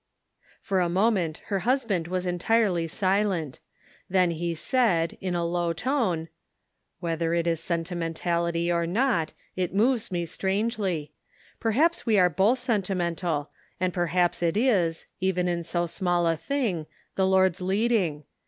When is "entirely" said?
2.25-2.87